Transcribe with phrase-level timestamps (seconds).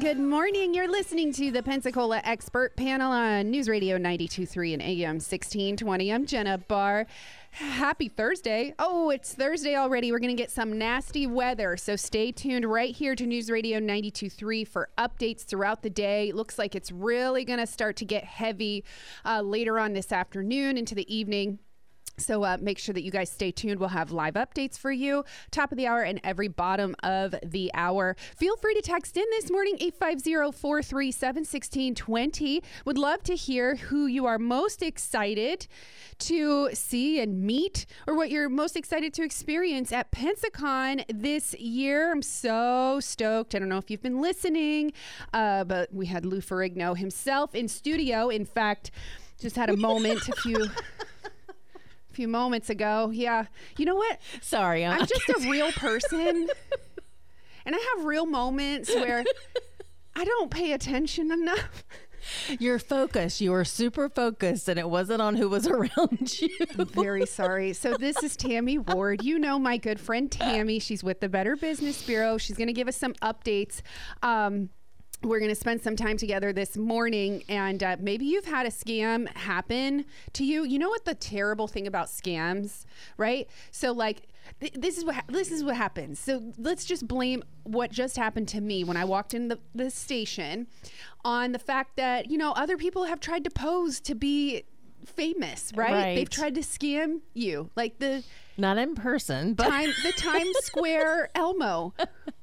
[0.00, 0.74] Good morning.
[0.74, 6.12] You're listening to the Pensacola Expert Panel on News Radio 92.3 and AM 1620.
[6.12, 7.06] I'm Jenna Barr.
[7.50, 8.74] Happy Thursday.
[8.78, 10.12] Oh, it's Thursday already.
[10.12, 11.76] We're going to get some nasty weather.
[11.76, 16.28] So stay tuned right here to News Radio 92.3 for updates throughout the day.
[16.28, 18.84] It looks like it's really going to start to get heavy
[19.24, 21.58] uh, later on this afternoon into the evening.
[22.20, 23.80] So uh, make sure that you guys stay tuned.
[23.80, 27.70] We'll have live updates for you, top of the hour and every bottom of the
[27.74, 28.16] hour.
[28.36, 32.62] Feel free to text in this morning, 850-437-1620.
[32.84, 35.66] Would love to hear who you are most excited
[36.18, 42.10] to see and meet or what you're most excited to experience at Pensacon this year.
[42.10, 43.54] I'm so stoked.
[43.54, 44.92] I don't know if you've been listening,
[45.32, 48.28] uh, but we had Lou Ferrigno himself in studio.
[48.28, 48.90] In fact,
[49.40, 50.68] just had a moment a few
[52.18, 53.10] few moments ago.
[53.12, 53.44] Yeah.
[53.76, 54.18] You know what?
[54.42, 56.48] Sorry, I'm, I'm just a real person.
[57.64, 59.22] and I have real moments where
[60.16, 61.84] I don't pay attention enough.
[62.58, 63.40] You're focused.
[63.40, 66.50] You were super focused, and it wasn't on who was around you.
[66.76, 67.72] I'm very sorry.
[67.72, 69.22] So, this is Tammy Ward.
[69.22, 70.80] You know my good friend Tammy.
[70.80, 72.36] She's with the Better Business Bureau.
[72.36, 73.80] She's going to give us some updates.
[74.24, 74.70] Um,
[75.22, 78.70] we're going to spend some time together this morning and uh, maybe you've had a
[78.70, 80.04] scam happen
[80.34, 80.64] to you.
[80.64, 82.84] You know what the terrible thing about scams
[83.16, 83.48] right?
[83.72, 84.28] So like
[84.60, 86.18] th- this is what ha- this is what happens.
[86.20, 89.90] So let's just blame what just happened to me when i walked in the, the
[89.90, 90.66] station
[91.24, 94.62] on the fact that you know other people have tried to pose to be
[95.04, 96.14] famous right, Right.
[96.14, 97.70] they've tried to scam you.
[97.76, 98.22] Like the
[98.58, 101.94] Not in person, but time the Times Square Elmo.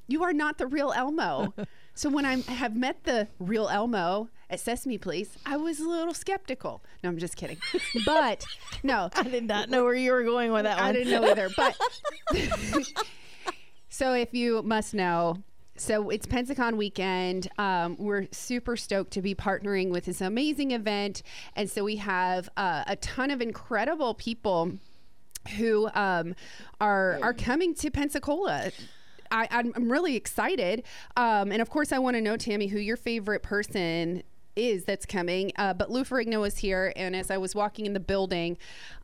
[0.08, 1.52] You are not the real Elmo.
[1.94, 6.14] So when I have met the real Elmo at Sesame Place, I was a little
[6.14, 6.82] skeptical.
[7.02, 7.58] No, I'm just kidding.
[8.06, 8.46] But
[8.82, 10.86] no, I did not know where you were going with that one.
[10.86, 11.50] I didn't know either.
[11.54, 11.76] But
[13.90, 15.42] so if you must know.
[15.78, 17.48] So it's Pensacon weekend.
[17.58, 21.22] Um, we're super stoked to be partnering with this amazing event,
[21.54, 24.72] and so we have uh, a ton of incredible people
[25.50, 26.34] who um,
[26.80, 28.70] are are coming to Pensacola.
[29.30, 30.84] I, I'm, I'm really excited,
[31.16, 34.22] um, and of course, I want to know Tammy who your favorite person
[34.54, 35.50] is that's coming.
[35.56, 38.56] Uh, but Lou Ferrigno was here, and as I was walking in the building,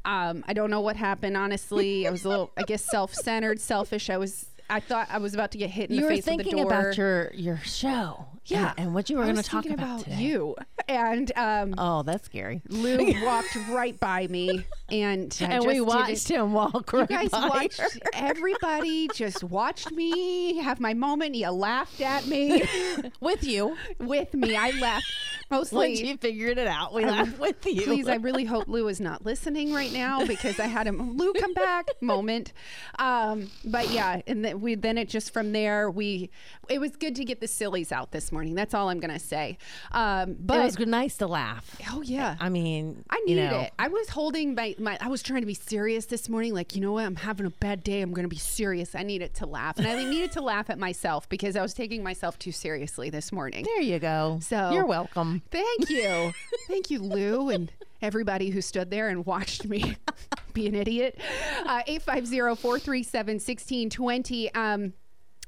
[0.04, 1.36] um, I don't know what happened.
[1.36, 4.10] Honestly, I was a little, I guess, self-centered, selfish.
[4.10, 4.46] I was.
[4.70, 6.30] I thought I was about to get hit in you the were face with the
[6.44, 6.66] thinking door.
[6.66, 10.04] about your your show, yeah, and, and what you were going to talk thinking about,
[10.04, 10.16] today.
[10.22, 10.56] you.
[10.88, 12.62] And um, Oh, that's scary.
[12.68, 14.64] Lou walked right by me,
[15.02, 17.80] and I and we watched him walk You guys watched.
[17.80, 17.88] her.
[18.12, 21.34] Everybody just watched me have my moment.
[21.34, 22.62] You laughed at me
[23.20, 23.76] with you.
[23.98, 24.54] with me.
[24.56, 25.06] I laughed
[25.50, 25.88] mostly.
[25.88, 27.82] Once you figured it out, we Um, laughed with you.
[27.82, 31.32] Please, I really hope Lou is not listening right now because I had him Lou
[31.34, 32.52] come back moment.
[32.98, 36.30] Um, but yeah, and then we then it just from there we
[36.68, 38.54] it was good to get the sillies out this morning.
[38.54, 39.58] That's all I'm gonna say.
[39.92, 41.76] Um, but it was nice to laugh.
[41.90, 43.72] oh yeah, I mean, I you needed know, it.
[43.78, 44.98] I was holding my, my.
[45.00, 46.52] I was trying to be serious this morning.
[46.54, 47.04] Like, you know what?
[47.04, 48.02] I'm having a bad day.
[48.02, 48.94] I'm going to be serious.
[48.94, 52.02] I needed to laugh, and I needed to laugh at myself because I was taking
[52.02, 53.64] myself too seriously this morning.
[53.64, 54.38] There you go.
[54.42, 55.42] So- you're welcome.
[55.50, 56.32] Thank you,
[56.68, 57.70] thank you, Lou, and
[58.00, 59.96] everybody who stood there and watched me
[60.52, 61.18] be an idiot.
[61.64, 64.52] Uh, Eight five zero four three seven sixteen twenty.
[64.54, 64.92] Um.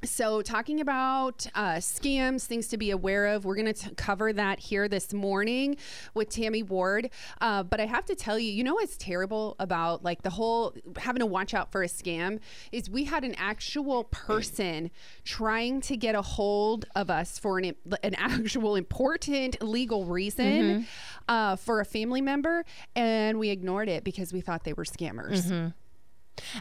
[0.04, 4.58] So, talking about uh, scams, things to be aware of, we're going to cover that
[4.58, 5.76] here this morning
[6.12, 7.10] with Tammy Ward.
[7.40, 10.74] Uh, but I have to tell you, you know what's terrible about like the whole
[10.96, 12.40] having to watch out for a scam
[12.72, 14.90] is we had an actual person
[15.24, 20.86] trying to get a hold of us for an, an actual important legal reason
[21.28, 22.64] uh, for a family member,
[22.94, 25.50] and we ignored it because we thought they were scammers.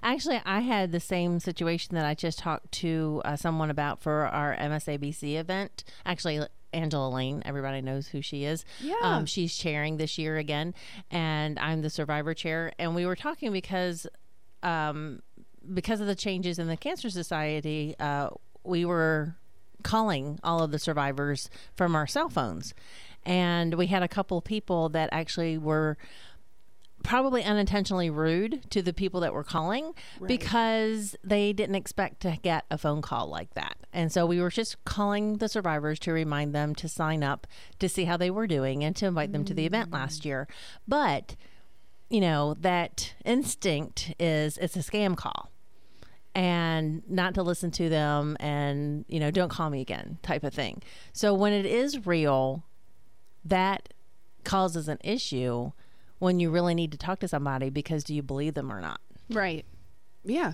[0.02, 4.28] Actually, I had the same situation that I just talked to uh, someone about for
[4.28, 5.84] our MSABC event.
[6.06, 6.42] Actually,
[6.74, 8.66] Angela Lane, everybody knows who she is.
[8.82, 8.96] Yeah.
[9.02, 10.74] Um, she's chairing this year again,
[11.12, 12.74] and I'm the survivor chair.
[12.80, 14.08] And we were talking because,
[14.64, 15.22] um,
[15.74, 18.30] because of the changes in the Cancer Society, uh,
[18.64, 19.36] we were
[19.84, 22.74] calling all of the survivors from our cell phones.
[23.26, 25.98] And we had a couple people that actually were
[27.04, 29.94] probably unintentionally rude to the people that were calling
[30.26, 33.78] because they didn't expect to get a phone call like that.
[33.92, 37.46] And so we were just calling the survivors to remind them to sign up
[37.80, 39.94] to see how they were doing and to invite them to the event mm.
[39.94, 40.48] last year.
[40.88, 41.36] But,
[42.10, 45.52] you know, that instinct is it's a scam call
[46.34, 50.54] and not to listen to them and, you know, don't call me again type of
[50.54, 50.82] thing.
[51.12, 52.64] So when it is real,
[53.46, 53.94] that
[54.44, 55.72] causes an issue
[56.24, 59.02] when you really need to talk to somebody because do you believe them or not?
[59.30, 59.66] Right.
[60.24, 60.54] Yeah.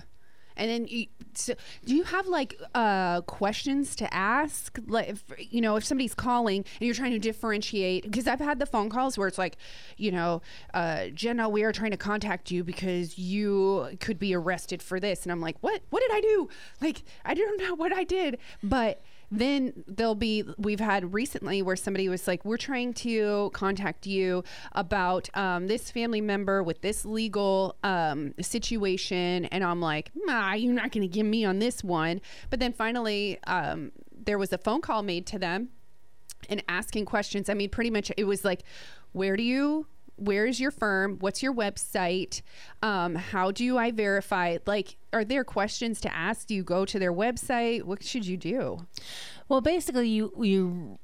[0.56, 1.54] And then, you, so
[1.86, 4.78] do you have like uh, questions to ask?
[4.86, 8.58] Like, if, you know, if somebody's calling and you're trying to differentiate, because I've had
[8.58, 9.56] the phone calls where it's like,
[9.96, 10.42] you know,
[10.74, 15.22] uh, Jenna, we are trying to contact you because you could be arrested for this,
[15.22, 15.80] and I'm like, what?
[15.90, 16.48] What did I do?
[16.80, 19.00] Like, I don't know what I did, but
[19.30, 24.42] then there'll be we've had recently where somebody was like we're trying to contact you
[24.72, 29.44] about um, this family member with this legal um, situation.
[29.46, 32.20] And i'm like nah, you're not going to give me on this one.
[32.50, 35.68] But then finally um, there was a phone call made to them
[36.48, 37.48] and asking questions.
[37.48, 38.64] I mean pretty much it was like
[39.12, 39.86] where do you
[40.20, 41.16] where is your firm?
[41.20, 42.42] What's your website?
[42.82, 44.58] Um, how do i verify?
[44.66, 46.46] Like are there questions to ask?
[46.46, 47.84] Do you go to their website?
[47.84, 48.86] What should you do?
[49.48, 50.98] Well, basically, you you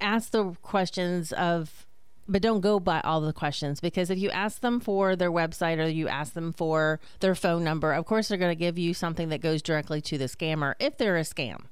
[0.00, 1.86] ask the questions of,
[2.28, 5.78] but don't go by all the questions because if you ask them for their website
[5.78, 8.92] or you ask them for their phone number, of course they're going to give you
[8.94, 11.64] something that goes directly to the scammer if they're a scam.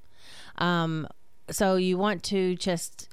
[0.58, 1.06] Um,
[1.50, 3.08] so you want to just,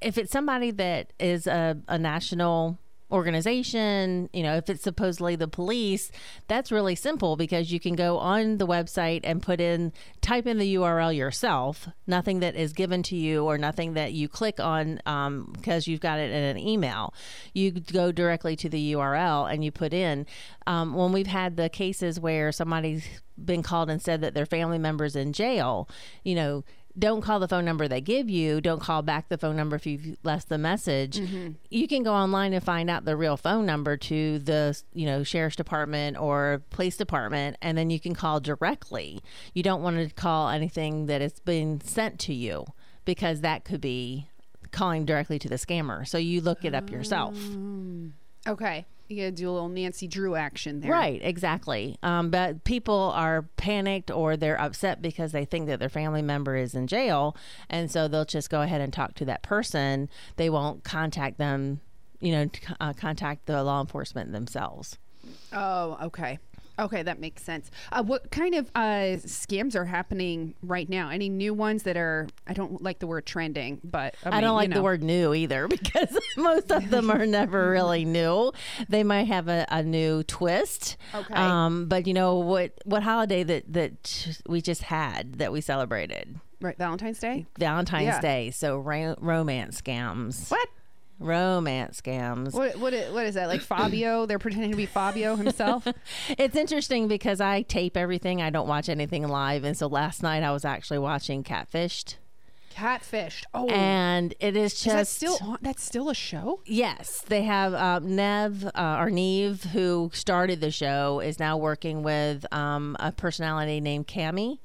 [0.00, 2.78] if it's somebody that is a, a national
[3.10, 6.10] organization, you know, if it's supposedly the police,
[6.48, 10.58] that's really simple because you can go on the website and put in, type in
[10.58, 15.00] the URL yourself, nothing that is given to you or nothing that you click on
[15.06, 17.14] um, because you've got it in an email.
[17.52, 20.26] You go directly to the URL and you put in.
[20.66, 23.06] Um, when we've had the cases where somebody's
[23.42, 25.88] been called and said that their family member's in jail,
[26.24, 26.64] you know,
[26.98, 28.60] don't call the phone number they give you.
[28.60, 31.18] Don't call back the phone number if you've left the message.
[31.18, 31.52] Mm-hmm.
[31.70, 35.22] You can go online and find out the real phone number to the you know
[35.22, 39.20] sheriff's department or police department, and then you can call directly.
[39.52, 42.64] You don't want to call anything that has been sent to you
[43.04, 44.28] because that could be
[44.70, 46.06] calling directly to the scammer.
[46.06, 47.36] So you look it up yourself.
[47.38, 48.10] Oh.
[48.48, 51.96] okay you gotta do a little nancy drew action there Right, exactly.
[52.02, 56.56] Um, but people are panicked or they're upset because they think that their family member
[56.56, 57.36] is in jail.
[57.70, 60.08] And so they'll just go ahead and talk to that person.
[60.36, 61.80] They won't contact them,
[62.20, 62.50] you know,
[62.80, 64.98] uh, contact the law enforcement themselves.
[65.52, 66.38] oh okay
[66.78, 71.28] okay that makes sense uh, what kind of uh, scams are happening right now any
[71.28, 74.54] new ones that are i don't like the word trending but i, I, don't you
[74.56, 74.76] like know.
[74.76, 78.52] the word new either because most of them are never really new.
[78.88, 80.96] They might have a, a new twist.
[81.14, 81.34] Okay.
[81.34, 82.72] Um, but you know what?
[82.84, 86.38] What holiday that that we just had that we celebrated?
[86.60, 88.20] right valentine's day Valentine's Yeah.
[88.20, 88.50] Day.
[88.50, 90.50] So ro- romance scams.
[90.50, 90.68] what
[91.18, 92.52] Romance scams.
[92.52, 94.26] what what is, what is that like fabio?
[94.26, 95.86] They're pretending to be fabio himself?
[96.38, 98.42] It's interesting because I tape everything.
[98.42, 102.16] I don't watch anything live, and so last night I was actually watching Catfished,
[102.76, 103.44] catfished.
[103.54, 103.66] Oh.
[103.68, 105.58] And it is is just that still on?
[105.62, 106.60] That's still a show?
[106.66, 112.02] Yes, they have um, Nev uh, or Neve, who started the show, is now working
[112.02, 114.58] with um, a personality named Kamie.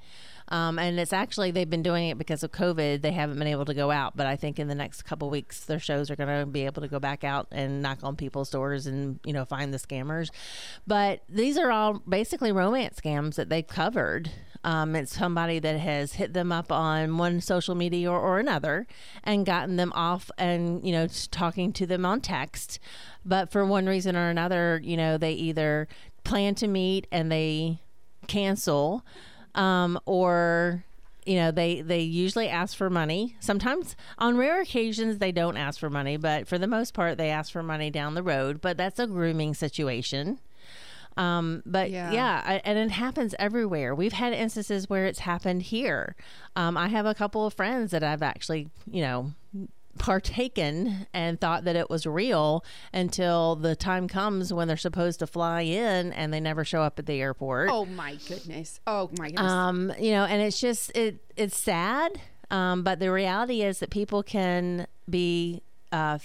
[0.52, 3.02] Um, and it's actually they've been doing it because of COVID.
[3.02, 5.64] They haven't been able to go out, but I think in the next couple weeks,
[5.64, 8.50] their shows are going to be able to go back out and knock on people's
[8.50, 10.30] doors and you know find the scammers.
[10.86, 14.30] But these are all basically romance scams that they've covered.
[14.64, 18.86] Um, it's somebody that has hit them up on one social media or, or another
[19.24, 22.78] and gotten them off and, you know, talking to them on text.
[23.26, 25.88] But for one reason or another, you know, they either
[26.24, 27.80] plan to meet and they
[28.28, 29.04] cancel
[29.56, 30.84] um, or
[31.26, 35.80] you know they they usually ask for money sometimes on rare occasions they don't ask
[35.80, 38.76] for money but for the most part they ask for money down the road but
[38.76, 40.40] that's a grooming situation
[41.18, 42.12] um, but Yeah.
[42.14, 43.94] yeah, I, and it happens everywhere.
[43.94, 46.16] We've had instances where it's happened here.
[46.56, 49.34] Um, I have a couple of friends that I've actually, you know,
[49.98, 55.28] partaken and thought that it was real until the time comes when they're supposed to
[55.28, 57.70] fly in and they never show up at the airport.
[57.72, 62.20] oh my goodness oh my goodness Um, you know, and it's just it it's sad.
[62.50, 66.20] Um, but the reality is that people can be uh,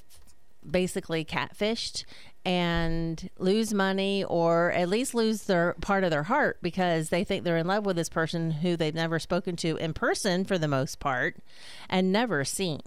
[0.68, 2.04] basically catfished
[2.44, 7.42] and lose money or at least lose their part of their heart because they think
[7.44, 10.68] they're in love with this person who they've never spoken to in person for the
[10.68, 11.36] most part
[11.88, 12.80] and never seen.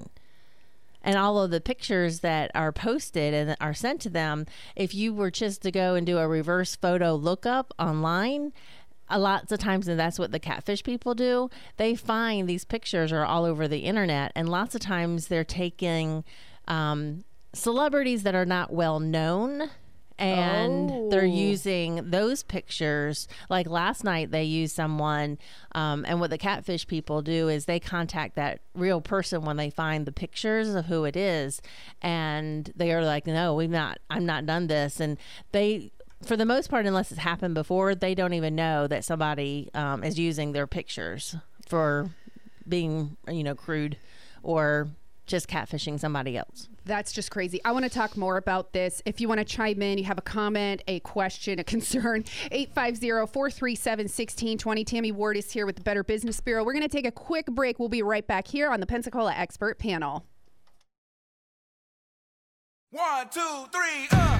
[1.01, 5.13] And all of the pictures that are posted and are sent to them, if you
[5.13, 8.51] were just to go and do a reverse photo lookup online,
[9.09, 13.11] a lots of times, and that's what the catfish people do, they find these pictures
[13.11, 16.23] are all over the internet, and lots of times they're taking
[16.67, 19.69] um, celebrities that are not well known.
[20.19, 21.23] And they're Oh.
[21.23, 23.27] using those pictures.
[23.49, 25.37] Like last night, they used someone,
[25.73, 29.69] um, and what the catfish people do is they contact that real person when they
[29.69, 31.61] find the pictures of who it is,
[32.01, 33.99] and they are like, "No, we've not.
[34.09, 35.17] I'm not done this." And
[35.51, 39.69] they for the most part, unless it's happened before, they don't even know that somebody
[39.73, 41.35] um, is using their pictures
[41.65, 42.09] for
[42.67, 43.95] being, you know, crude
[44.43, 44.89] or
[45.29, 46.67] just catfishing somebody else.
[46.85, 47.61] That's just crazy.
[47.63, 49.01] I want to talk more about this.
[49.05, 53.31] If you want to chime in, you have a comment, a question, a concern, 850
[53.31, 54.83] 437 1620.
[54.83, 56.63] Tammy Ward is here with the Better Business Bureau.
[56.63, 57.79] We're going to take a quick break.
[57.79, 60.25] We'll be right back here on the Pensacola Expert Panel.
[62.91, 64.38] One, two, three, uh.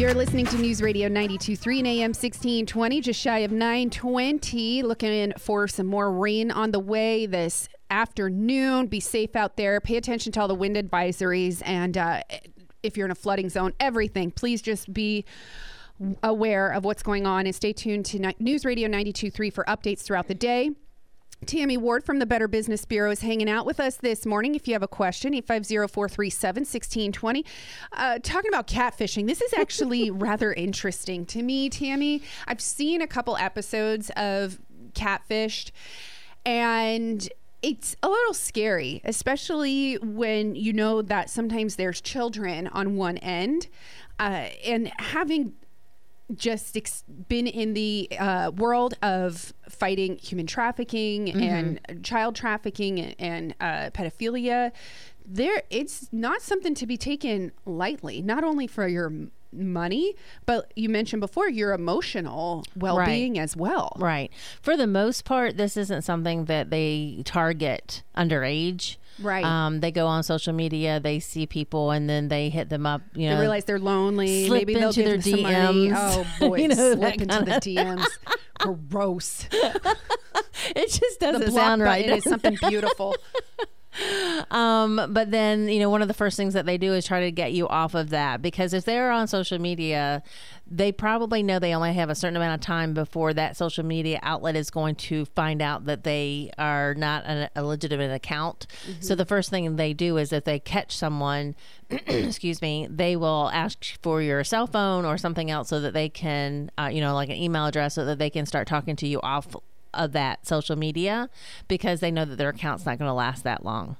[0.00, 4.82] You're listening to News Radio 92.3 and AM 1620, just shy of 920.
[4.82, 8.86] Looking for some more rain on the way this afternoon.
[8.86, 9.78] Be safe out there.
[9.78, 11.60] Pay attention to all the wind advisories.
[11.66, 12.22] And uh,
[12.82, 15.26] if you're in a flooding zone, everything, please just be
[16.22, 20.28] aware of what's going on and stay tuned to News Radio 92.3 for updates throughout
[20.28, 20.70] the day.
[21.46, 24.54] Tammy Ward from the Better Business Bureau is hanging out with us this morning.
[24.54, 27.46] If you have a question, 850-437-1620.
[27.92, 32.22] Uh, talking about catfishing, this is actually rather interesting to me, Tammy.
[32.46, 34.58] I've seen a couple episodes of
[34.92, 35.70] Catfished,
[36.44, 37.26] and
[37.62, 43.68] it's a little scary, especially when you know that sometimes there's children on one end.
[44.18, 45.54] Uh, and having
[46.34, 51.30] just ex- been in the uh, world of fighting human trafficking
[51.86, 54.72] and child trafficking and, and uh, pedophilia,
[55.24, 58.22] there it's not something to be taken lightly.
[58.22, 59.12] Not only for your
[59.52, 60.14] money,
[60.46, 63.96] but you mentioned before your emotional well-being as well.
[63.98, 64.30] Right.
[64.62, 68.96] For the most part, this isn't something that they target underage.
[69.20, 69.44] Right.
[69.44, 73.02] Um, they go on social media, they see people, and then they hit them up.
[73.14, 74.46] You know, They realize they're lonely.
[74.46, 75.18] slip Maybe they'll into their.
[75.18, 75.92] DMs.
[75.94, 78.06] Oh boy, You know, slip into the DMs.
[78.88, 79.46] Gross.
[79.52, 82.06] it just doesn't sound right.
[82.08, 83.16] It is something beautiful.
[84.50, 87.20] Um, but then, you know, one of the first things that they do is try
[87.20, 90.22] to get you off of that because if they're on social media,
[90.66, 94.18] they probably know they only have a certain amount of time before that social media
[94.22, 98.66] outlet is going to find out that they are not a, a legitimate account.
[99.00, 101.54] So the first thing they do is if they catch someone,
[101.90, 106.08] excuse me, they will ask for your cell phone or something else so that they
[106.08, 109.06] can, uh, you know, like an email address so that they can start talking to
[109.06, 109.54] you off
[109.94, 111.28] of that social media
[111.68, 113.96] because they know that their account's not going to last that long.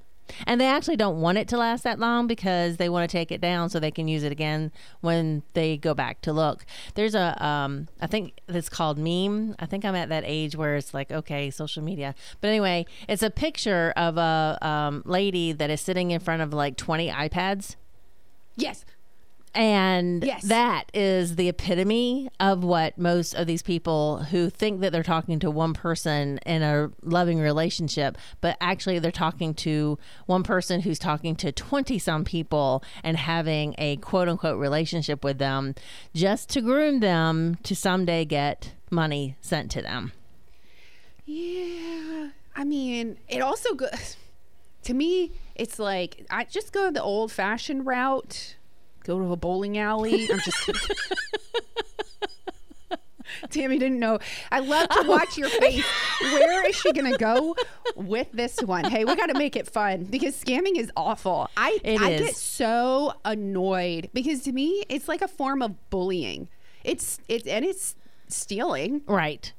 [0.46, 3.32] And they actually don't want it to last that long because they want to take
[3.32, 6.64] it down so they can use it again when they go back to look.
[6.94, 9.56] There's a, um, I think it's called meme.
[9.58, 12.14] I think I'm at that age where it's like, okay, social media.
[12.40, 16.52] But anyway, it's a picture of a um, lady that is sitting in front of
[16.52, 17.76] like 20 iPads.
[18.56, 18.84] yes.
[19.54, 20.42] And Yes.
[20.44, 25.40] that is the epitome of what most of these people who think that they're talking
[25.40, 31.00] to one person in a loving relationship, but actually they're talking to one person who's
[31.00, 35.74] talking to 20 some people and having a quote unquote relationship with them
[36.14, 40.12] just to groom them to someday get money sent to them.
[41.26, 42.28] Yeah.
[42.54, 43.88] I mean, it also go
[44.84, 48.56] to me, it's like I just go the old fashioned route.
[49.04, 50.28] Go to a bowling alley.
[50.30, 50.80] I'm just kidding.
[53.50, 54.18] Tammy didn't know.
[54.50, 55.60] I love to watch your oh.
[55.60, 55.84] face.
[56.20, 57.56] Where is she going to go
[57.96, 58.84] with this one?
[58.84, 61.48] Hey, we got to make it fun because scamming is awful.
[61.56, 62.20] I It I is.
[62.20, 66.48] get so annoyed because to me it's like a form of bullying.
[66.84, 67.94] It's it's and it's
[68.28, 69.02] stealing.
[69.06, 69.52] Right.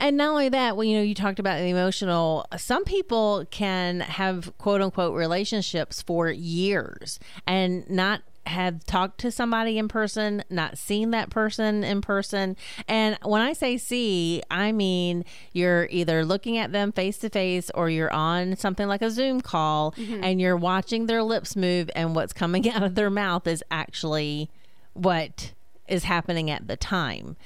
[0.00, 2.46] And not only that, well, you know, you talked about the emotional.
[2.56, 9.78] Some people can have quote unquote relationships for years and not have talked to somebody
[9.78, 12.56] in person, not seen that person in person.
[12.86, 17.70] And when I say see, I mean you're either looking at them face to face
[17.74, 20.22] or you're on something like a Zoom call mm-hmm.
[20.22, 24.50] and you're watching their lips move and what's coming out of their mouth is actually
[24.94, 25.52] what
[25.86, 27.36] is happening at the time.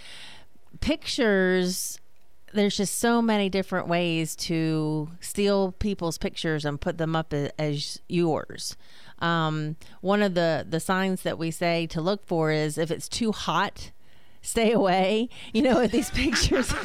[0.81, 1.99] Pictures
[2.55, 7.59] there's just so many different ways to steal people's pictures and put them up a-
[7.61, 8.77] as yours
[9.23, 13.09] um, one of the the signs that we say to look for is if it's
[13.09, 13.91] too hot
[14.43, 15.29] stay away.
[15.53, 16.73] You know with these pictures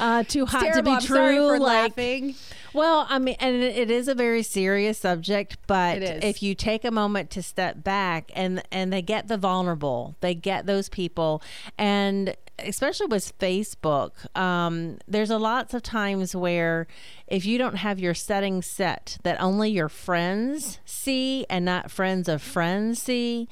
[0.00, 2.34] uh, too hot to be I'm true like laughing.
[2.72, 6.84] well, I mean, and it it is a very serious subject, but if you take
[6.84, 11.42] a moment to step back and and they get the vulnerable, they get those people,
[11.78, 16.86] and especially with Facebook, um, there's a lots of times where
[17.26, 22.28] if you don't have your settings set that only your friends see and not friends
[22.28, 23.48] of friends see.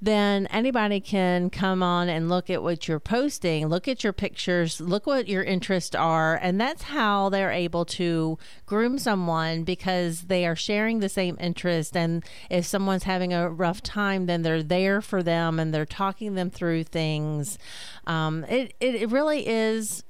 [0.00, 4.80] Then anybody can come on and look at what you're posting, look at your pictures,
[4.80, 10.46] look what your interests are, and that's how they're able to groom someone because they
[10.46, 11.96] are sharing the same interest.
[11.96, 16.34] And if someone's having a rough time, then they're there for them and they're talking
[16.34, 17.58] them through things.
[18.06, 20.04] Um, it, it it really is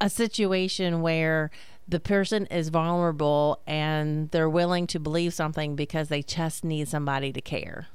[0.00, 1.50] a situation where
[1.86, 7.32] the person is vulnerable and they're willing to believe something because they just need somebody
[7.32, 7.88] to care.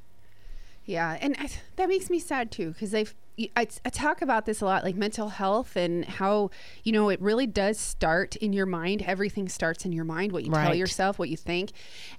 [0.90, 3.16] Yeah, and I, that makes me sad too because I've
[3.56, 6.50] I, I talk about this a lot, like mental health and how
[6.84, 9.04] you know it really does start in your mind.
[9.04, 10.34] Everything starts in your mind.
[10.34, 11.72] What you tell yourself, what you think,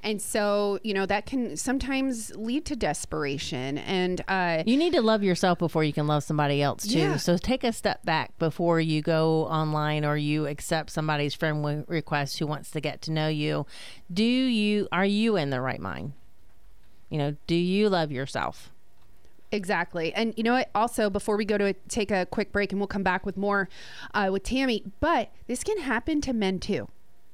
[0.03, 3.77] and so you know that can sometimes lead to desperation.
[3.79, 6.99] And uh, You need to love yourself before you can love somebody else too.
[6.99, 7.17] Yeah.
[7.17, 12.39] So take a step back before you go online or you accept somebody's friend request
[12.39, 13.67] who wants to get to know you.
[14.11, 16.15] Do you are you in the right mind?
[17.11, 18.71] You know, do you love yourself?
[19.53, 20.15] Exactly.
[20.15, 20.71] And you know what?
[20.75, 23.69] Also, before we go to take a quick break, and we'll come back with more
[24.15, 26.89] uh, with Tammy, but this can happen to men too.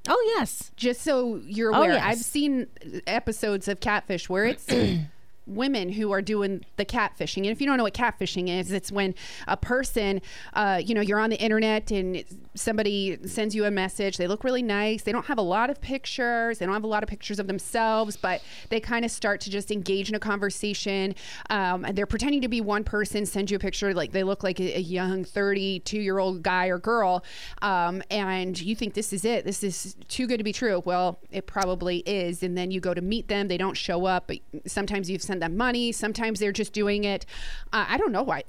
[0.09, 0.71] Oh yes.
[0.77, 2.03] Just so you're Oh, aware, yes.
[2.05, 2.69] I've seen
[3.07, 4.67] episodes of Catfish where it's
[5.47, 7.39] women who are doing the catfishing.
[7.39, 9.15] And if you don't know what catfishing is, it's when
[9.47, 10.21] a person,
[10.55, 12.25] uh, you know, you're on the internet and
[12.55, 14.17] somebody sends you a message.
[14.17, 15.03] They look really nice.
[15.03, 16.59] They don't have a lot of pictures.
[16.59, 19.51] They don't have a lot of pictures of themselves, but they kind of start to
[19.51, 21.15] just engage in a conversation.
[21.51, 24.43] Um, and they're pretending to be one person, send you a picture like they look
[24.43, 27.25] like a, a young 32 year old guy or girl.
[27.63, 29.45] Um, and you think this is it.
[29.45, 30.83] This is too good to be true.
[30.85, 32.43] Well, it probably is.
[32.43, 33.49] And then you go to meet them.
[33.49, 34.27] They don't show up.
[34.27, 35.93] But sometimes you've sent them money.
[35.93, 37.27] Sometimes they're just doing it.
[37.73, 38.43] Uh, I don't know why.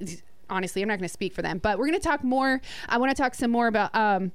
[0.50, 1.58] Honestly, I'm not going to speak for them.
[1.58, 2.60] But we're going to talk more.
[2.88, 3.94] I want to talk some more about.
[3.94, 4.32] Um,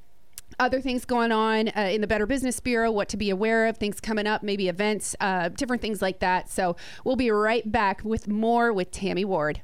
[0.59, 3.77] other things going on uh, in the Better Business Bureau, what to be aware of,
[3.77, 6.49] things coming up, maybe events, uh, different things like that.
[6.49, 9.61] So we'll be right back with more with Tammy Ward.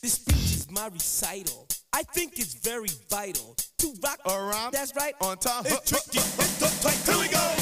[0.00, 1.66] This speech is my recital.
[1.92, 4.72] I think it's very vital to rock Around.
[4.72, 5.14] That's right.
[5.20, 5.64] On time.
[5.66, 6.18] It's tricky.
[6.18, 6.98] It's the tight.
[7.04, 7.57] Here we go.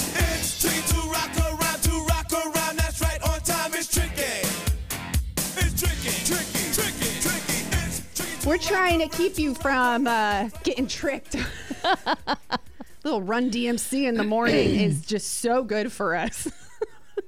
[8.46, 11.34] We're trying to keep you from uh, getting tricked.
[13.04, 16.48] Little Run DMC in the morning is just so good for us.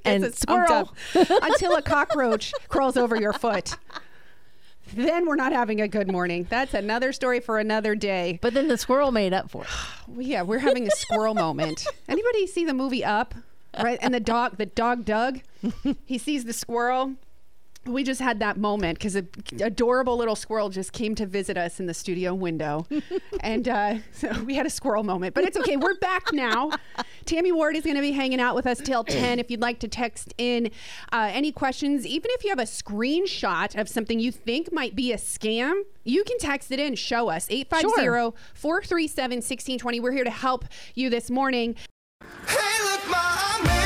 [0.04, 0.94] And us squirrel.
[1.14, 3.74] until a cockroach crawls over your foot.
[4.94, 6.46] Then we're not having a good morning.
[6.48, 8.38] That's another story for another day.
[8.40, 9.70] But then the squirrel made up for it.
[10.24, 11.86] Yeah, we're having a squirrel moment.
[12.06, 13.34] Anybody see the movie Up?
[13.78, 15.40] Right, and the dog, the dog Doug,
[16.06, 17.14] he sees the squirrel.
[17.88, 19.28] We just had that moment because an
[19.60, 22.86] adorable little squirrel just came to visit us in the studio window,
[23.40, 25.34] and uh, so we had a squirrel moment.
[25.34, 25.76] But it's okay.
[25.76, 26.70] We're back now.
[27.24, 29.38] Tammy Ward is going to be hanging out with us till ten.
[29.38, 30.70] If you'd like to text in
[31.12, 35.12] uh, any questions, even if you have a screenshot of something you think might be
[35.12, 36.94] a scam, you can text it in.
[36.94, 40.00] Show us 850 437 1620.
[40.00, 41.74] We're here to help you this morning.
[42.46, 43.77] Hey, look, ma,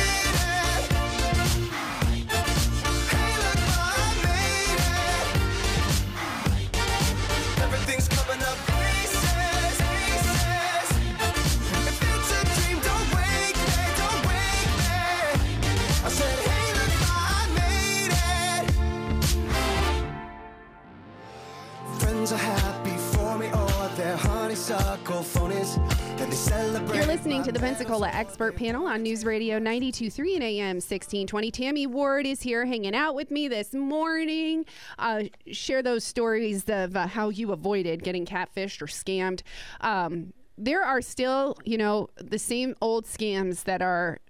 [22.23, 25.77] Friends are happy for me, or their honeysuckle phonies,
[26.21, 26.95] and they celebrate.
[26.95, 31.51] You're listening to the Pensacola Expert Panel on News Radio 92.3 and AM 1620.
[31.51, 34.65] Tammy Ward is here hanging out with me this morning.
[35.01, 39.43] Uh, share those stories of uh, how you avoided getting catfished or scammed.
[39.81, 44.21] Um, there are still, you know, the same old scams that are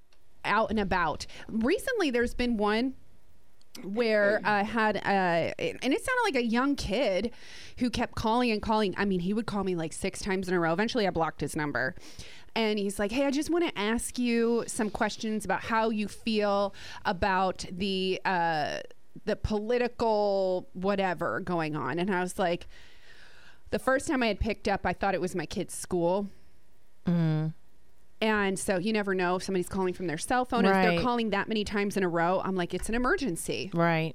[0.46, 1.26] out and about.
[1.46, 2.94] Recently, there's been one
[3.82, 7.30] where I had uh and it sounded like a young kid
[7.78, 8.94] who kept calling and calling.
[8.98, 10.72] I mean, he would call me like six times in a row.
[10.72, 11.94] Eventually I blocked his number.
[12.54, 16.06] And he's like, "Hey, I just want to ask you some questions about how you
[16.06, 16.74] feel
[17.06, 18.80] about the uh
[19.24, 22.66] the political whatever going on." And I was like,
[23.70, 26.28] the first time I had picked up, I thought it was my kid's school.
[28.22, 30.64] And so you never know if somebody's calling from their cell phone.
[30.64, 33.68] If they're calling that many times in a row, I'm like, it's an emergency.
[33.74, 34.14] Right.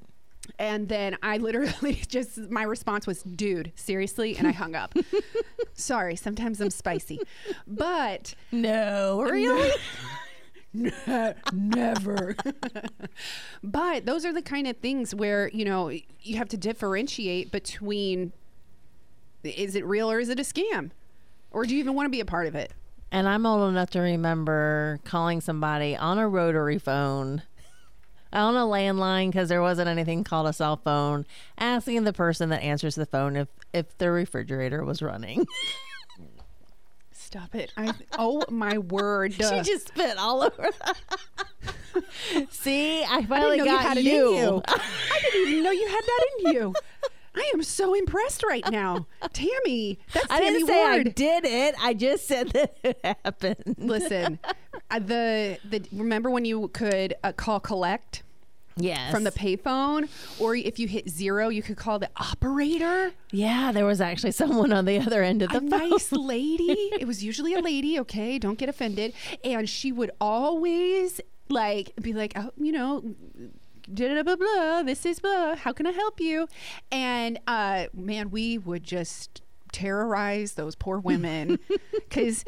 [0.58, 4.38] And then I literally just, my response was, dude, seriously?
[4.38, 4.96] And I hung up.
[5.74, 7.20] Sorry, sometimes I'm spicy.
[7.68, 9.72] But No, really?
[11.52, 12.36] never.
[13.62, 18.32] but those are the kind of things where, you know, you have to differentiate between
[19.44, 20.92] is it real or is it a scam?
[21.52, 22.72] Or do you even want to be a part of it?
[23.12, 27.42] And I'm old enough to remember calling somebody on a rotary phone
[28.34, 31.26] on a landline because there wasn't anything called a cell phone,
[31.58, 35.46] asking the person that answers the phone if if the refrigerator was running.
[37.12, 37.74] Stop it.
[37.76, 39.34] I oh my word.
[39.34, 40.70] she just spit all over.
[42.50, 44.04] See, I I finally didn't got you had you.
[44.04, 44.62] it in you.
[44.68, 46.74] I didn't even know you had that in you.
[47.38, 49.06] I am so impressed right now.
[49.34, 51.76] Tammy, that's I Tammy didn't say I did it.
[51.82, 53.76] I just said that it happened.
[53.78, 54.40] Listen,
[54.92, 58.24] uh, the the remember when you could uh, call collect
[58.80, 59.12] Yes.
[59.12, 60.08] from the payphone,
[60.40, 63.12] or if you hit zero, you could call the operator.
[63.32, 65.74] yeah, there was actually someone on the other end of the phone.
[65.74, 65.90] a phone.
[65.90, 66.74] nice lady.
[67.00, 68.38] It was usually a lady, okay?
[68.38, 69.14] Don't get offended.
[69.44, 71.20] And she would always
[71.50, 73.04] like be like, oh, you know,
[73.88, 75.56] blah, blah, blah, this is blah.
[75.56, 76.48] How can I help you?
[76.92, 81.60] And uh, man, we would just terrorize those poor women
[81.94, 82.44] because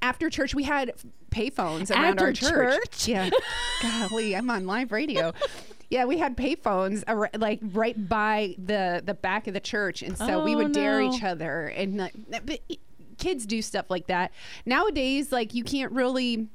[0.00, 0.92] after church we had
[1.30, 2.80] payphones around After our church.
[3.00, 3.08] church?
[3.08, 3.30] Yeah,
[3.82, 5.32] golly, I'm on live radio.
[5.90, 10.16] Yeah, we had payphones ar- like right by the the back of the church, and
[10.16, 11.66] so we Oh, would dare each other.
[11.68, 12.14] And like,
[12.46, 12.60] but
[13.18, 14.32] kids do stuff like that
[14.66, 15.30] nowadays.
[15.30, 16.48] Like you can't really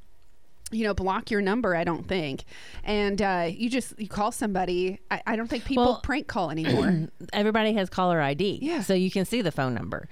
[0.71, 2.43] you know block your number i don't think
[2.83, 6.51] and uh you just you call somebody i, I don't think people Well- prank call
[6.51, 8.59] anymore Everybody has caller ID.
[8.61, 8.81] Yeah.
[8.81, 10.07] So you can see the phone number.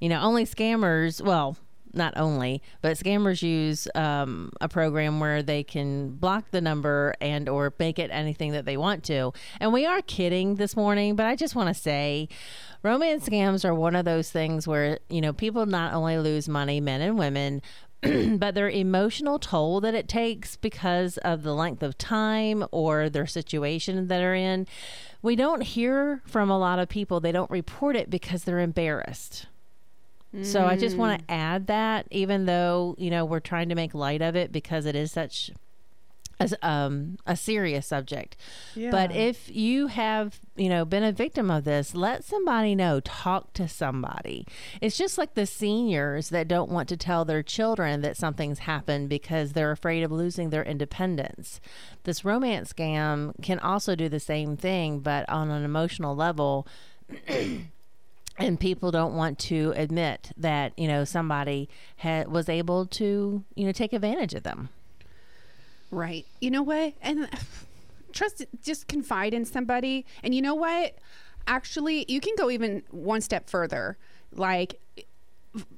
[0.00, 1.56] You know, only scammers, well,
[1.94, 7.48] not only, but scammers use um, a program where they can block the number and
[7.48, 9.32] or make it anything that they want to.
[9.60, 12.28] And we are kidding this morning, but I just want to say
[12.82, 16.80] romance scams are one of those things where, you know, people not only lose money,
[16.80, 17.62] men and women,
[18.38, 23.26] but their emotional toll that it takes because of the length of time or their
[23.26, 24.66] situation that they're in.
[25.22, 27.20] We don't hear from a lot of people.
[27.20, 29.46] They don't report it because they're embarrassed.
[30.40, 31.28] So I just want to mm.
[31.28, 34.96] add that, even though you know we're trying to make light of it because it
[34.96, 35.50] is such
[36.40, 38.36] a, um, a serious subject.
[38.90, 43.00] But if you have you know been a victim of this, let somebody know.
[43.00, 44.46] Talk to somebody.
[44.80, 49.08] It's just like the seniors that don't want to tell their children that something's happened
[49.08, 51.60] because they're afraid of losing their independence.
[52.04, 56.66] This romance scam can also do the same thing, but on an emotional level
[58.38, 61.68] and people don't want to admit that you know somebody
[61.98, 64.70] ha- was able to you know take advantage of them
[65.92, 66.26] Right.
[66.40, 66.94] You know what?
[67.00, 67.28] And
[68.12, 70.04] trust, just confide in somebody.
[70.24, 70.96] And you know what?
[71.46, 73.98] Actually, you can go even one step further.
[74.32, 74.80] Like,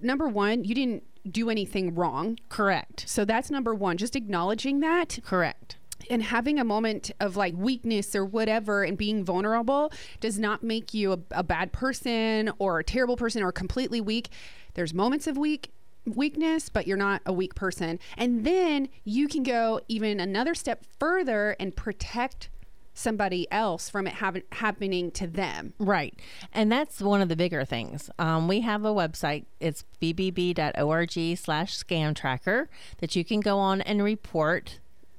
[0.00, 2.38] number one, you didn't do anything wrong.
[2.48, 3.96] correct So that's number one.
[3.96, 5.76] Just acknowledging that correct
[6.10, 10.94] and having a moment of like weakness or whatever and being vulnerable does not make
[10.94, 14.28] you a, a bad person or a terrible person or completely weak.
[14.74, 15.70] There's moments of weak
[16.06, 17.98] weakness, but you're not a weak person.
[18.16, 22.48] And then you can go even another step further and protect
[22.96, 25.74] somebody else from it hav- happening to them.
[25.80, 26.14] right
[26.52, 31.76] and that's one of the bigger things um, we have a website it's bbb.org slash
[31.76, 34.78] scam tracker that you can go on and report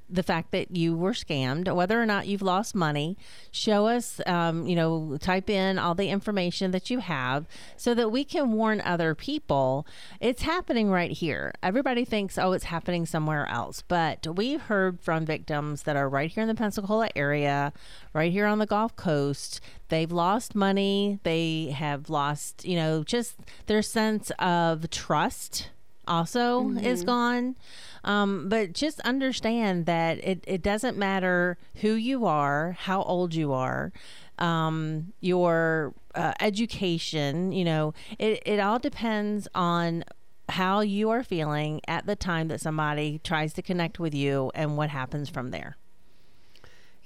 [0.09, 3.17] the fact that you were scammed, whether or not you've lost money,
[3.51, 8.11] show us, um, you know, type in all the information that you have so that
[8.11, 9.87] we can warn other people.
[10.19, 11.53] It's happening right here.
[11.63, 13.83] Everybody thinks, oh, it's happening somewhere else.
[13.87, 17.73] But we've heard from victims that are right here in the Pensacola area,
[18.13, 19.59] right here on the Gulf Coast.
[19.89, 21.19] They've lost money.
[21.23, 25.69] They have lost, you know, just their sense of trust
[26.07, 27.55] also is gone.
[28.03, 33.51] Um, but just understand that it, it doesn't matter who you are, how old you
[33.51, 33.91] are,
[34.37, 40.03] um, your uh, education, you know, it, it all depends on
[40.49, 44.77] how you are feeling at the time that somebody tries to connect with you and
[44.77, 45.77] what happens from there.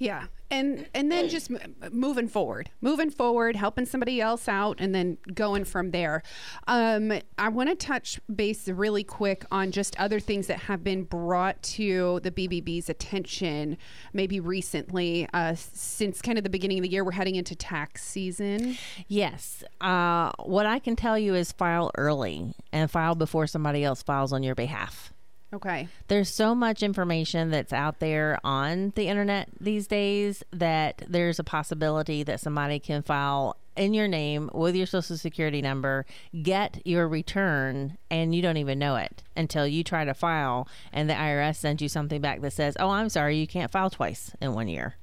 [0.00, 0.24] Yeah.
[0.50, 5.18] And and then just m- moving forward, moving forward, helping somebody else out, and then
[5.32, 6.24] going from there.
[6.66, 11.04] Um, I want to touch base really quick on just other things that have been
[11.04, 13.76] brought to the BBB's attention,
[14.12, 17.04] maybe recently, uh, since kind of the beginning of the year.
[17.04, 18.76] We're heading into tax season.
[19.06, 19.62] Yes.
[19.80, 24.32] Uh, what I can tell you is file early and file before somebody else files
[24.32, 25.12] on your behalf.
[25.52, 25.88] Okay.
[26.06, 31.44] There's so much information that's out there on the internet these days that there's a
[31.44, 36.06] possibility that somebody can file in your name with your social security number,
[36.42, 41.10] get your return, and you don't even know it until you try to file and
[41.10, 44.32] the IRS sends you something back that says, Oh, I'm sorry, you can't file twice
[44.40, 44.96] in one year.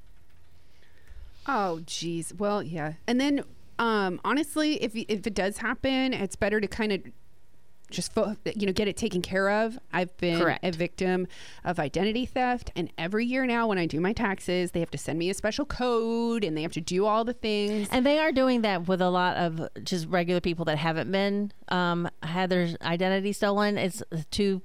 [1.45, 2.33] Oh, geez.
[2.37, 2.93] Well, yeah.
[3.05, 3.43] And then,
[3.79, 7.01] um, honestly, if if it does happen, it's better to kind of
[7.89, 9.77] just fo- you know get it taken care of.
[9.93, 10.63] I've been Correct.
[10.63, 11.27] a victim
[11.63, 14.97] of identity theft, and every year now when I do my taxes, they have to
[14.97, 17.87] send me a special code, and they have to do all the things.
[17.91, 21.51] And they are doing that with a lot of just regular people that haven't been
[21.69, 23.77] um, had their identity stolen.
[23.77, 24.61] It's two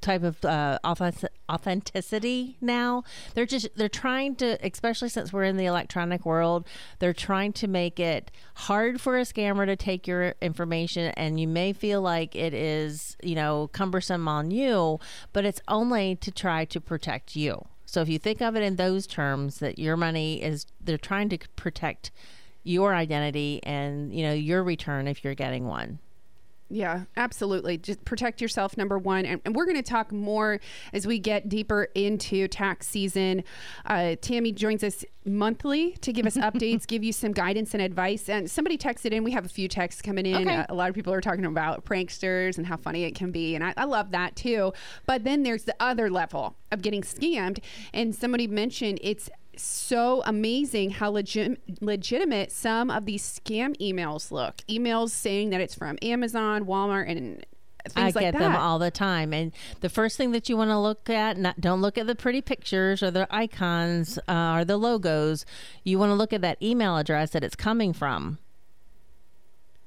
[0.00, 3.04] type of uh, authenticity now.
[3.34, 6.66] They're just they're trying to, especially since we're in the electronic world,
[6.98, 11.48] they're trying to make it hard for a scammer to take your information, and you
[11.48, 14.98] may feel like it is you know cumbersome on you,
[15.32, 17.66] but it's only to try to protect you.
[17.86, 21.30] So if you think of it in those terms, that your money is they're trying
[21.30, 22.10] to protect
[22.62, 25.98] your identity and you know your return if you're getting one.
[26.70, 27.78] Yeah, absolutely.
[27.78, 29.24] Just protect yourself, number one.
[29.24, 30.60] And, and we're going to talk more
[30.92, 33.42] as we get deeper into tax season.
[33.86, 38.28] Uh, Tammy joins us monthly to give us updates, give you some guidance and advice.
[38.28, 39.24] And somebody texted in.
[39.24, 40.46] We have a few texts coming in.
[40.46, 40.56] Okay.
[40.56, 43.54] Uh, a lot of people are talking about pranksters and how funny it can be.
[43.54, 44.74] And I, I love that too.
[45.06, 47.60] But then there's the other level of getting scammed.
[47.94, 49.30] And somebody mentioned it's
[49.62, 54.58] so amazing how legit, legitimate some of these scam emails look.
[54.68, 57.44] Emails saying that it's from Amazon, Walmart, and
[57.88, 58.40] things I like get that.
[58.40, 61.60] them all the time, and the first thing that you want to look at, not
[61.60, 65.46] don't look at the pretty pictures or the icons uh, or the logos.
[65.84, 68.38] You want to look at that email address that it's coming from,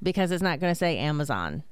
[0.02, 1.64] because it's not going to say Amazon.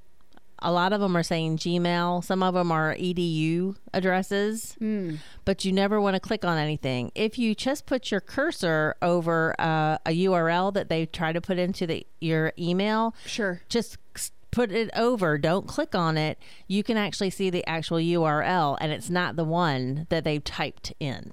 [0.62, 2.24] A lot of them are saying Gmail.
[2.24, 4.76] Some of them are edu addresses,
[5.46, 7.12] but you never want to click on anything.
[7.16, 11.58] If you just put your cursor over uh, a URL that they try to put
[11.58, 13.62] into the your email, Sure.
[13.70, 13.98] just
[14.52, 18.92] put it over don't click on it you can actually see the actual url and
[18.92, 21.32] it's not the one that they've typed in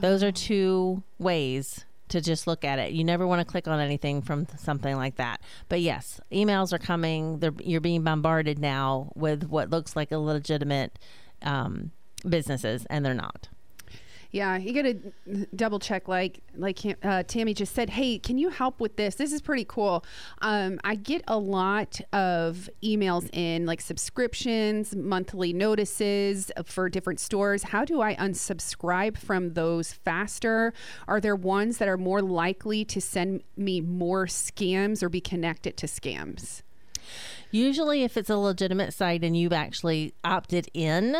[0.00, 2.92] those are two ways to just look at it.
[2.92, 5.40] You never want to click on anything from something like that.
[5.68, 7.38] But yes emails are coming.
[7.38, 10.98] They're, you're being bombarded now with what looks like a legitimate
[11.42, 11.92] um,
[12.28, 13.48] businesses and they're not
[14.30, 16.06] Yeah, you got to double check.
[16.06, 19.14] Like like uh, Tammy just said, hey, can you help with this?
[19.14, 20.04] This is pretty cool.
[20.42, 27.62] Um, I get a lot of emails in, like subscriptions, monthly notices for different stores.
[27.62, 30.74] How do I unsubscribe from those faster?
[31.06, 35.78] Are there ones that are more likely to send me more scams or be connected
[35.78, 36.60] to scams?
[37.50, 41.16] Usually, if it's a legitimate site and you've actually opted in,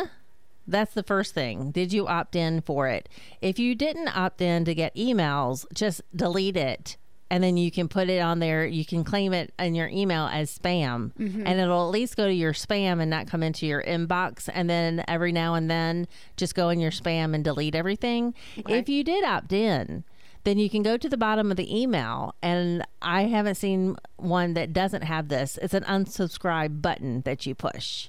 [0.69, 1.71] that's the first thing.
[1.71, 3.09] Did you opt in for it?
[3.41, 6.97] If you didn't opt in to get emails, just delete it.
[7.31, 8.65] And then you can put it on there.
[8.65, 11.45] You can claim it in your email as spam, mm-hmm.
[11.45, 14.49] and it'll at least go to your spam and not come into your inbox.
[14.51, 18.33] And then every now and then, just go in your spam and delete everything.
[18.57, 20.05] If you did opt in,
[20.43, 24.53] then you can go to the bottom of the email and i haven't seen one
[24.53, 28.07] that doesn't have this it's an unsubscribe button that you push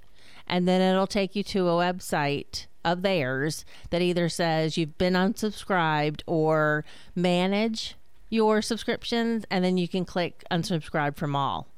[0.51, 5.15] and then it'll take you to a website of theirs that either says you've been
[5.15, 6.85] unsubscribed or
[7.15, 7.95] manage
[8.29, 11.69] your subscriptions and then you can click unsubscribe from all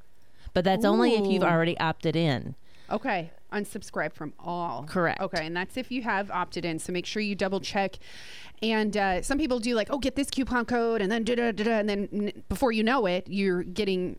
[0.55, 2.55] but that's only if you've already opted in
[2.93, 3.31] Okay.
[3.53, 4.85] Unsubscribe from all.
[4.85, 5.21] Correct.
[5.21, 5.47] Okay.
[5.47, 6.79] And that's if you have opted in.
[6.79, 7.99] So make sure you double check.
[8.63, 11.53] And uh, some people do like, oh, get this coupon code and then da da
[11.53, 11.73] da da.
[11.73, 14.19] And then n- before you know it, you're getting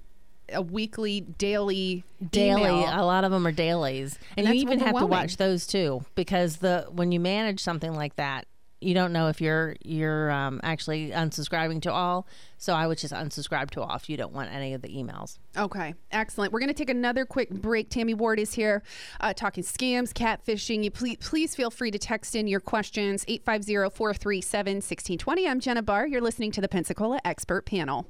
[0.52, 2.90] a weekly, daily, daily email.
[2.90, 6.04] a lot of them are dailies and, And you even have to watch those too
[6.16, 8.48] because the when you manage something like that
[8.82, 12.28] you don't know if you're you're um, actually unsubscribing to all
[12.58, 15.38] so i would just unsubscribe to all if you don't want any of the emails
[15.56, 16.52] Okay, excellent.
[16.52, 17.92] We're going to take another quick break.
[17.92, 18.82] Tammy Ward is here
[19.20, 20.84] uh, talking scams, catfishing.
[20.84, 25.48] You please, please feel free to text in your questions 850 437 1620.
[25.48, 26.08] I'm Jenna Barr.
[26.08, 28.08] You're listening to the Pensacola Expert Panel.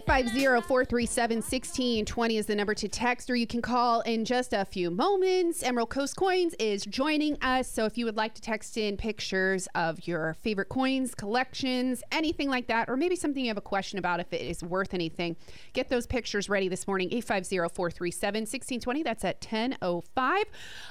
[0.00, 5.62] 850-437-1620 is the number to text, or you can call in just a few moments.
[5.62, 7.66] Emerald Coast Coins is joining us.
[7.66, 12.50] So if you would like to text in pictures of your favorite coins, collections, anything
[12.50, 15.34] like that, or maybe something you have a question about if it is worth anything,
[15.72, 17.08] get those pictures ready this morning.
[17.10, 19.02] 850-437-1620.
[19.02, 20.42] That's at 10.05.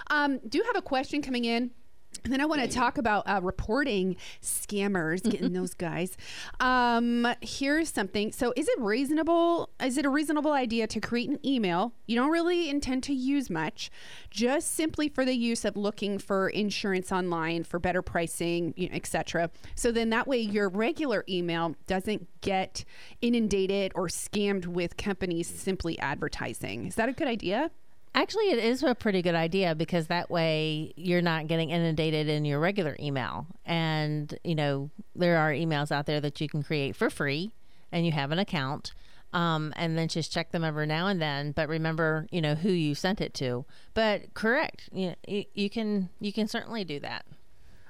[0.07, 1.69] Um, do have a question coming in
[2.23, 6.17] And then I want to talk about uh, reporting scammers, getting those guys.
[6.59, 8.31] Um, here's something.
[8.31, 9.69] So, is it reasonable?
[9.83, 13.49] Is it a reasonable idea to create an email you don't really intend to use
[13.49, 13.89] much,
[14.29, 18.95] just simply for the use of looking for insurance online for better pricing, you know,
[18.95, 19.49] etc.
[19.75, 22.85] So then that way your regular email doesn't get
[23.21, 26.85] inundated or scammed with companies simply advertising.
[26.85, 27.71] Is that a good idea?
[28.15, 32.45] Actually, it is a pretty good idea because that way you're not getting inundated in
[32.45, 33.45] your regular email.
[33.65, 37.51] And, you know, there are emails out there that you can create for free
[37.91, 38.93] and you have an account.
[39.33, 41.51] Um, and then just check them every now and then.
[41.51, 43.65] But remember, you know, who you sent it to.
[43.93, 47.25] But correct, you, know, you, you can you can certainly do that.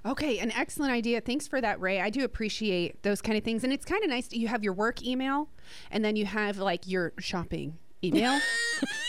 [0.04, 1.22] Okay, an excellent idea.
[1.22, 2.02] Thanks for that, Ray.
[2.02, 3.64] I do appreciate those kind of things.
[3.64, 5.50] And it's kind of nice that you have your work email
[5.92, 8.40] and then you have like your shopping email.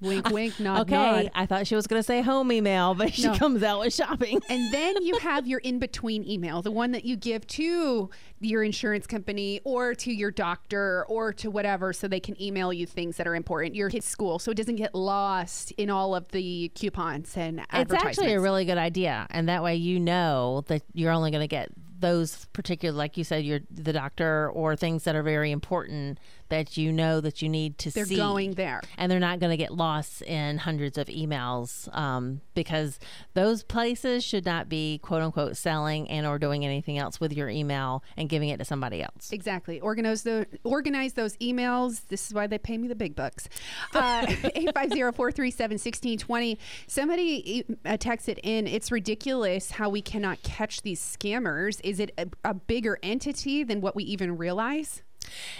[0.00, 1.30] wink, wink, nod, Okay, nod.
[1.34, 3.34] I thought she was going to say home email, but she No.
[3.36, 4.40] comes out with shopping.
[4.48, 8.62] And then you have your in between email, the one that you give to your
[8.62, 13.16] insurance company or to your doctor or to whatever, so they can email you things
[13.16, 13.74] that are important.
[13.74, 17.92] Your kid's school, so it doesn't get lost in all of the coupons and It's
[17.92, 21.48] actually a really good idea, and that way you know that you're only going to
[21.48, 26.20] get those particular, like you said, you're the doctor or things that are very important
[26.48, 28.16] that you know that you need to They're see.
[28.16, 28.80] going there.
[28.96, 32.98] and they're not going to get lost in hundreds of emails um, because
[33.34, 37.48] those places should not be quote unquote selling and or doing anything else with your
[37.48, 39.30] email and giving it to somebody else.
[39.32, 39.80] Exactly.
[39.80, 42.06] Organize the organize those emails.
[42.08, 43.48] This is why they pay me the big bucks.
[43.94, 46.58] Uh, Eight five zero four three seven sixteen twenty.
[46.86, 48.66] Somebody uh, texted in.
[48.66, 51.80] It's ridiculous how we cannot catch these scammers.
[51.84, 55.02] Is it a, a bigger entity than what we even realize?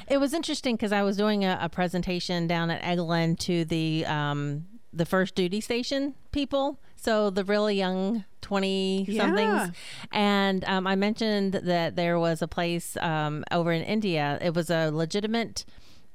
[0.08, 4.04] It was interesting because I was doing a, a presentation down at Eglin to the
[4.06, 9.24] um, the first duty station people, so the really young twenty Yeah.
[9.26, 9.76] somethings,
[10.10, 14.38] and um, I mentioned that there was a place um, over in India.
[14.40, 15.64] It was a legitimate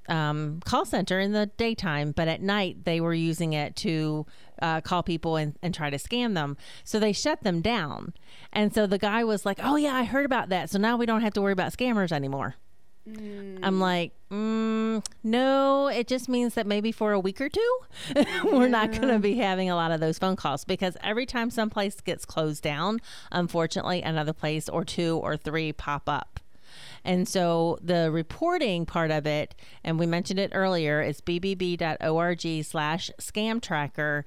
[0.09, 4.25] um, call center in the daytime, but at night they were using it to
[4.61, 6.57] uh, call people and, and try to scam them.
[6.83, 8.13] So they shut them down.
[8.51, 10.69] And so the guy was like, "Oh yeah, I heard about that.
[10.71, 12.55] So now we don't have to worry about scammers anymore."
[13.05, 17.79] I'm like, mm, no, it just means that maybe for a week or two,
[18.45, 21.49] we're not going to be having a lot of those phone calls because every time
[21.49, 26.39] some place gets closed down, unfortunately, another place or two or three pop up.
[27.05, 33.11] And so the reporting part of it, and we mentioned it earlier, is bbb.org slash
[33.19, 34.25] scam tracker.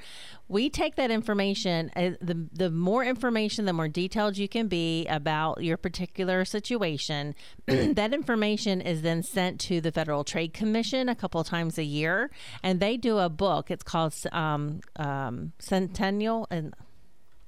[0.49, 5.07] We take that information, uh, the, the more information, the more detailed you can be
[5.07, 7.35] about your particular situation.
[7.67, 12.31] that information is then sent to the Federal Trade Commission a couple times a year,
[12.63, 13.71] and they do a book.
[13.71, 16.75] It's called um, um, Centennial and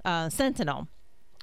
[0.05, 0.89] uh, Sentinel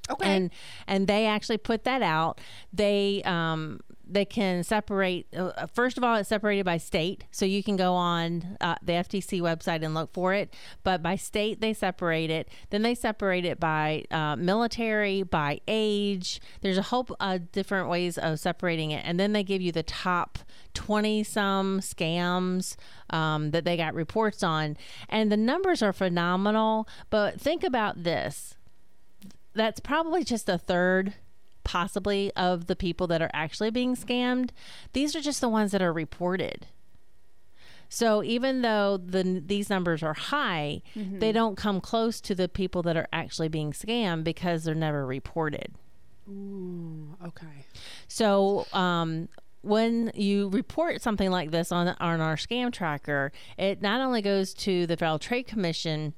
[0.09, 0.35] Okay.
[0.35, 0.51] and
[0.87, 2.39] and they actually put that out.
[2.71, 7.23] They um they can separate uh, first of all it's separated by state.
[7.31, 10.53] So you can go on uh, the ftc website and look for it.
[10.83, 12.49] But by state they separate it.
[12.69, 16.39] Then they separate it by uh, military by age.
[16.61, 19.03] There's a whole uh, different ways of separating it.
[19.05, 20.39] And then they give you the top
[20.75, 22.75] 20 some scams
[23.09, 24.77] um, that they got reports on.
[25.09, 26.87] And the numbers are phenomenal.
[27.09, 28.54] But think about this
[29.55, 31.13] that's probably just a third
[31.63, 34.51] possibly of the people that are actually being scammed
[34.93, 36.67] these are just the ones that are reported
[37.89, 40.81] so even though the these numbers are high
[41.19, 45.05] they don't come close to the people that are actually being scammed because they're never
[45.05, 45.73] reported
[46.29, 47.65] Ooh, okay.
[48.07, 49.27] so um,
[49.65, 54.53] when you report something like this on on our scam tracker, it not only goes
[54.53, 56.13] to the Federal Trade Commission.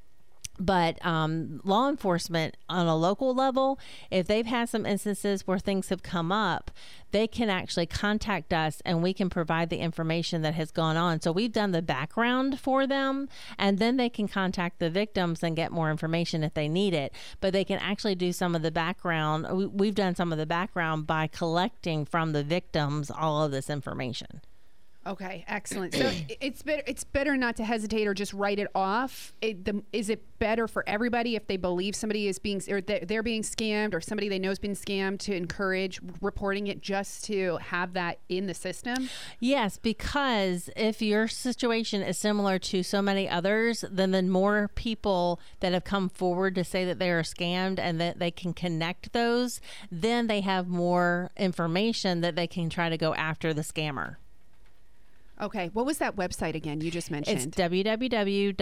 [0.60, 5.90] But um, law enforcement on a local level, if they've had some instances where things
[5.90, 6.72] have come up,
[7.12, 11.22] they can actually contact us and we can provide the information that has gone on.
[11.22, 15.56] So we've done the background for them, and then they can contact the victims and
[15.56, 17.14] get more information if they need it.
[17.40, 19.48] But they can actually do some of the background.
[19.52, 23.70] we- We've done some of the background by collecting from the victims all of this
[23.70, 24.42] information.
[25.08, 25.94] Okay, excellent.
[25.94, 26.84] So it's better.
[26.86, 29.34] It's better not to hesitate or just write it off.
[29.42, 33.00] It, the, is it better for everybody if they believe somebody is being or they're,
[33.00, 37.24] they're being scammed or somebody they know is being scammed to encourage reporting it just
[37.26, 39.10] to have that in the system?
[39.40, 45.40] Yes, because if your situation is similar to so many others, then the more people
[45.62, 49.14] that have come forward to say that they are scammed and that they can connect
[49.14, 54.18] those, then they have more information that they can try to go after the scammer.
[55.40, 56.82] Okay, what was that website again?
[56.82, 57.38] You just mentioned?
[57.38, 58.56] It's www.bbb.org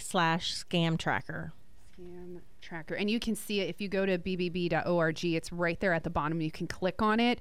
[0.00, 1.52] slash scam tracker.
[1.98, 2.94] Scam tracker.
[2.94, 3.68] And you can see it.
[3.68, 6.40] If you go to bbb.org it's right there at the bottom.
[6.40, 7.40] You can click on it.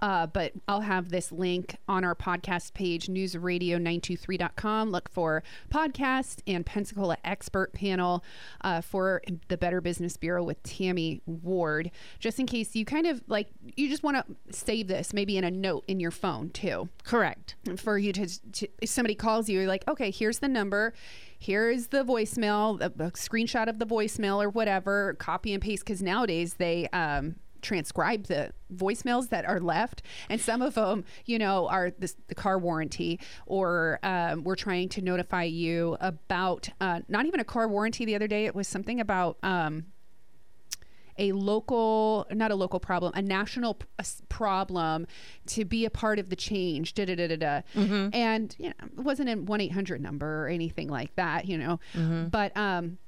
[0.00, 5.42] Uh, but i'll have this link on our podcast page newsradio923.com look for
[5.72, 8.22] podcast and pensacola expert panel
[8.60, 11.90] uh, for the better business bureau with tammy ward.
[12.20, 14.24] Just in case you kind of like you just want to
[14.56, 16.88] save this maybe in a note in your phone too.
[17.04, 17.56] Correct.
[17.76, 20.92] for you to, to if somebody calls you, you're like, okay, here's the number,
[21.38, 25.84] here's the voicemail, a, a screenshot of the voicemail or whatever, copy and paste.
[25.84, 31.38] Because nowadays they um, transcribe the voicemails that are left, and some of them, you
[31.38, 37.00] know, are this, the car warranty, or um, we're trying to notify you about uh,
[37.08, 38.04] not even a car warranty.
[38.04, 39.38] The other day, it was something about.
[39.42, 39.86] Um,
[41.18, 45.06] a local, not a local problem, a national p- a problem
[45.46, 46.94] to be a part of the change.
[46.94, 47.60] Da da da da da.
[48.12, 51.46] And you know, it wasn't a one eight hundred number or anything like that.
[51.46, 51.80] You know,
[52.30, 52.98] but um.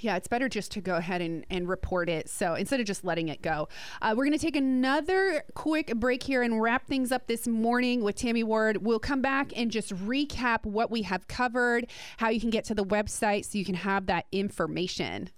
[0.00, 2.28] Yeah, it's better just to go ahead and, and report it.
[2.28, 3.68] So instead of just letting it go,
[4.02, 8.02] uh, we're going to take another quick break here and wrap things up this morning
[8.02, 8.78] with Tammy Ward.
[8.84, 11.86] We'll come back and just recap what we have covered,
[12.16, 15.30] how you can get to the website so you can have that information.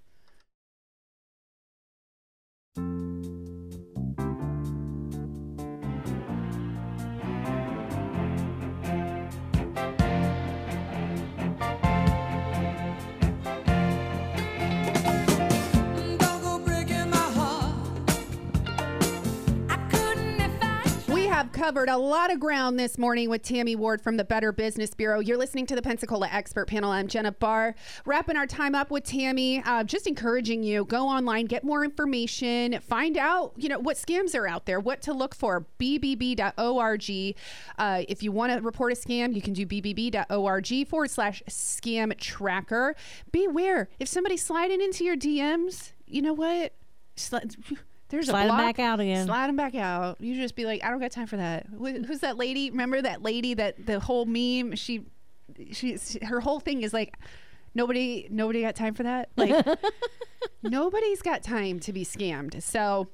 [21.56, 25.20] Covered a lot of ground this morning with Tammy Ward from the Better Business Bureau.
[25.20, 26.90] You're listening to the Pensacola Expert Panel.
[26.90, 27.74] I'm Jenna Barr.
[28.04, 32.78] Wrapping our time up with Tammy, uh, just encouraging you go online, get more information,
[32.80, 35.64] find out you know what scams are out there, what to look for.
[35.80, 37.36] bbb.org.
[37.78, 42.14] Uh, if you want to report a scam, you can do bbb.org forward slash scam
[42.18, 42.94] tracker.
[43.32, 45.92] Beware if somebody's sliding into your DMs.
[46.06, 46.74] You know what?
[47.16, 47.56] Sli-
[48.08, 48.58] There's Slide a block.
[48.58, 49.26] back out again.
[49.26, 50.20] Slide them back out.
[50.20, 51.66] You just be like, I don't got time for that.
[51.78, 52.70] Who's that lady?
[52.70, 54.76] Remember that lady that the whole meme?
[54.76, 55.02] She,
[55.72, 57.16] she, her whole thing is like,
[57.74, 59.30] nobody, nobody got time for that.
[59.36, 59.66] Like,
[60.62, 62.62] nobody's got time to be scammed.
[62.62, 63.08] So.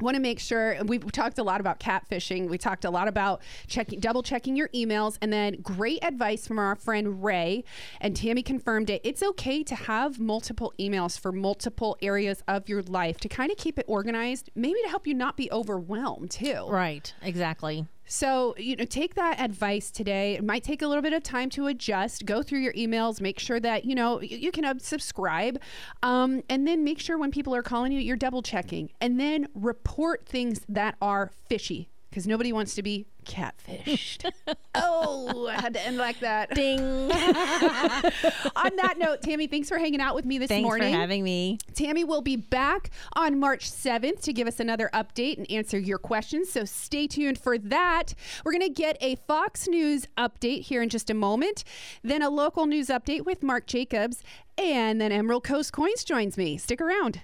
[0.00, 2.48] Want to make sure we've talked a lot about catfishing.
[2.48, 6.58] We talked a lot about checking, double checking your emails, and then great advice from
[6.58, 7.64] our friend Ray.
[8.00, 9.00] And Tammy confirmed it.
[9.04, 13.58] It's okay to have multiple emails for multiple areas of your life to kind of
[13.58, 16.66] keep it organized, maybe to help you not be overwhelmed too.
[16.68, 17.12] Right.
[17.22, 17.86] Exactly.
[18.12, 20.34] So, you know, take that advice today.
[20.34, 22.26] It might take a little bit of time to adjust.
[22.26, 25.58] Go through your emails, make sure that, you know, you, you can unsubscribe.
[26.02, 28.90] Um, and then make sure when people are calling you, you're double checking.
[29.00, 34.30] And then report things that are fishy because nobody wants to be catfished.
[34.74, 36.50] oh, I had to end like that.
[36.54, 36.80] Ding.
[36.80, 37.10] On
[38.76, 40.86] that note, Tammy, thanks for hanging out with me this Thanks morning.
[40.86, 41.58] Thanks for having me.
[41.74, 45.98] Tammy will be back on March 7th to give us another update and answer your
[45.98, 46.50] questions.
[46.50, 48.14] So stay tuned for that.
[48.44, 51.64] We're going to get a Fox News update here in just a moment,
[52.02, 54.22] then a local news update with Mark Jacobs,
[54.58, 56.58] and then Emerald Coast Coins joins me.
[56.58, 57.20] Stick around.